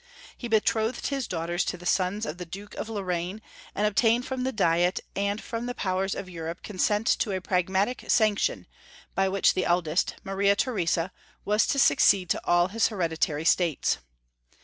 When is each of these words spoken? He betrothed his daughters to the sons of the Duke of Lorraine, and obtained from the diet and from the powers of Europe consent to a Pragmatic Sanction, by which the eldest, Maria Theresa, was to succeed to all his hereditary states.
He 0.35 0.47
betrothed 0.47 1.05
his 1.09 1.27
daughters 1.27 1.63
to 1.65 1.77
the 1.77 1.85
sons 1.85 2.25
of 2.25 2.39
the 2.39 2.45
Duke 2.47 2.73
of 2.73 2.89
Lorraine, 2.89 3.39
and 3.75 3.85
obtained 3.85 4.25
from 4.25 4.41
the 4.41 4.51
diet 4.51 4.99
and 5.15 5.39
from 5.39 5.67
the 5.67 5.75
powers 5.75 6.15
of 6.15 6.27
Europe 6.27 6.63
consent 6.63 7.05
to 7.19 7.31
a 7.33 7.39
Pragmatic 7.39 8.05
Sanction, 8.07 8.65
by 9.13 9.29
which 9.29 9.53
the 9.53 9.63
eldest, 9.65 10.15
Maria 10.23 10.55
Theresa, 10.55 11.11
was 11.45 11.67
to 11.67 11.77
succeed 11.77 12.31
to 12.31 12.43
all 12.47 12.69
his 12.69 12.87
hereditary 12.87 13.45
states. 13.45 13.99